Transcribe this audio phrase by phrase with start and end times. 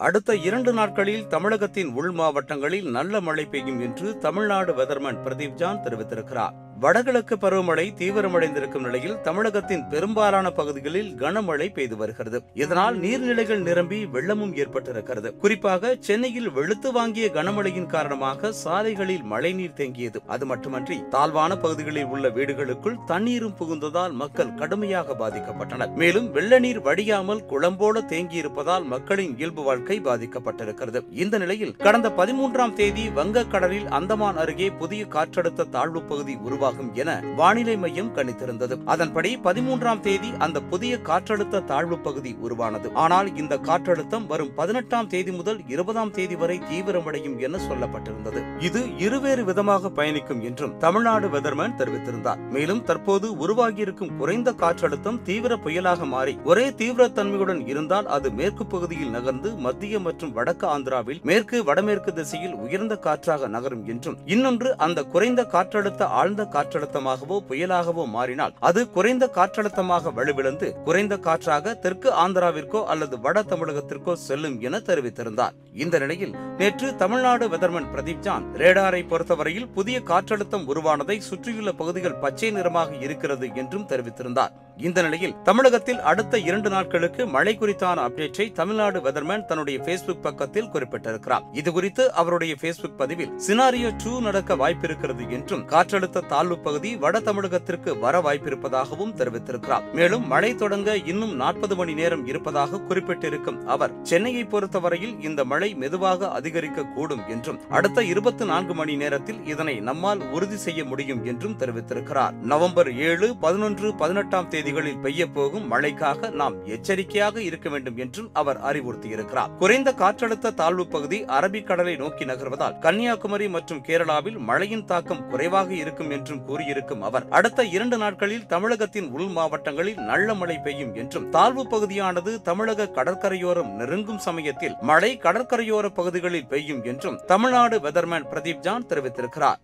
[0.00, 6.54] அடுத்த இரண்டு நாட்களில் தமிழகத்தின் உள் மாவட்டங்களில் நல்ல மழை பெய்யும் என்று தமிழ்நாடு வெதர்மன் பிரதீப் ஜான் தெரிவித்திருக்கிறார்.
[6.82, 12.42] வடகிழக்கு பருவமழை தீவிரமடைந்திருக்கும் நிலையில் தமிழகத்தின் பெரும்பாலான பகுதிகளில் கனமழை பெய்து வருகிறது.
[12.54, 15.36] இதனால் நீர்நிலைகள் நிரம்பி வெள்ளமும் ஏற்பட்டிருக்கிறது.
[15.36, 20.16] குறிப்பாக சென்னையில் வெளுத்து வாங்கிய கனமழையின் காரணமாக சாலைகளில் மழைநீர் தேங்கியது.
[20.26, 25.92] அது மட்டுமன்றி தாழ்வான பகுதிகளில் உள்ள வீடுகளுக்குள் தண்ணீரும் புகுந்ததால் மக்கள் கடுமையாக பாதிக்கப்பட்டனர்.
[25.94, 31.02] மேலும் வெள்ள நீர் வடியாமல் குளம்போல தேங்கியிருப்பதால் மக்களின் இயல்பு வாழ்க்கை பாதிக்கப்பட்டிருக்கிறது.
[31.10, 36.36] இந்த நிலையில் கடந்த பதிமூன்றாம் தேதி வங்கக்கடலில் அந்தமான் அருகே புதிய காற்றழுத்த தாழ்வு பகுதி
[36.70, 38.74] உருவாகும் என வானிலை மையம் கணித்திருந்தது.
[38.92, 42.88] அதன்படி பதிமூன்றாம் தேதி அந்த புதிய காற்றழுத்த தாழ்வு பகுதி உருவானது.
[43.04, 48.42] ஆனால் இந்த காற்றழுத்தம் வரும் பதினெட்டாம் தேதி முதல் இருபதாம் தேதி வரை தீவிரமடையும் என சொல்லப்பட்டிருந்தது.
[48.68, 52.42] இது இருவேறு விதமாக பயணிக்கும் என்றும் தமிழ்நாடு வெதர்மேன் தெரிவித்திருந்தார்.
[52.56, 59.50] மேலும் தற்போது உருவாகியிருக்கும் குறைந்த காற்றழுத்தம் தீவிர புயலாக மாறி ஒரே தீவிரத்தன்மையுடன் இருந்தால் அது மேற்கு பகுதியில் நகர்ந்து
[59.66, 66.02] மத்திய மற்றும் வடக்கு ஆந்திராவில் மேற்கு வடமேற்கு திசையில் உயர்ந்த காற்றாக நகரும் என்றும் இன்னொன்று அந்த குறைந்த காற்றழுத்த
[66.20, 74.12] ஆழ்ந்த காற்றழுத்தமாகவோ புயலாகவோ மாறினால் அது குறைந்த காற்றழுத்தமாக வலுவிழந்து குறைந்த காற்றாக தெற்கு ஆந்திராவிற்கோ அல்லது வட தமிழகத்திற்கோ
[74.12, 75.54] செல்லும் என தெரிவித்திருந்தார்.
[75.74, 82.50] இந்த நிலையில் நேற்று தமிழ்நாடு வெதர்மன் பிரதீப் ஜான் ரேடாரை பொறுத்தவரையில் புதிய காற்றழுத்தம் உருவானதை சுற்றியுள்ள பகுதிகள் பச்சை
[82.50, 84.52] நிறமாக இருக்கிறது என்றும் தெரிவித்திருந்தார்.
[84.80, 91.44] இந்த நிலையில் தமிழகத்தில் அடுத்த இரண்டு நாட்களுக்கு மழை குறித்தான அப்டேட்டை தமிழ்நாடு வெதர்மேன் தன்னுடைய பேஸ்புக் பக்கத்தில் குறிப்பிட்டிருக்கிறார்.
[91.52, 98.20] இதுகுறித்து அவருடைய பேஸ்புக் பதிவில் சினாரியோ டூ நடக்க வாய்ப்பிருக்கிறது என்றும் காற்றழுத்த தாழ்வு பகுதி வட தமிழகத்திற்கு வர
[98.20, 99.92] வாய்ப்பிருப்பதாகவும் தெரிவித்திருக்கிறார்.
[99.92, 106.30] மேலும் மழை தொடங்க இன்னும் நாற்பது மணி நேரம் இருப்பதாக குறிப்பிட்டிருக்கும் அவர் சென்னையை பொறுத்தவரையில் இந்த மழை மெதுவாக
[106.30, 112.32] அதிகரிக்க கூடும் என்றும் அடுத்த இருபத்தி நான்கு மணி நேரத்தில் இதனை நம்மால் உறுதி செய்ய முடியும் என்றும் தெரிவித்திருக்கிறார்.
[112.32, 119.56] நவம்பர் ஏழு பதினொன்று பதினெட்டாம் தேதி பெய்ய போகும் மழைக்காக நாம் எச்சரிக்கையாக இருக்க வேண்டும் என்றும் அவர் அறிவுறுத்தியிருக்கிறார்.
[119.58, 126.44] குறைந்த காற்றழுத்த தாழ்வு பகுதி அரபிக்கடலை நோக்கி நகர்வதால் கன்னியாகுமரி மற்றும் கேரளாவில் மழையின் தாக்கம் குறைவாக இருக்கும் என்றும்
[126.44, 132.86] கூறியிருக்கும் அவர் அடுத்த இரண்டு நாட்களில் தமிழகத்தின் உள் மாவட்டங்களில் நல்ல மழை பெய்யும் என்றும் தாழ்வு பகுதியானது தமிழக
[132.86, 139.60] கடற்கரையோரம் நெருங்கும் சமயத்தில் மழை கடற்கரையோர பகுதிகளில் பெய்யும் என்றும் தமிழ்நாடு வெதர்மேன் பிரதீப் ஜான் தெரிவித்திருக்கிறார்.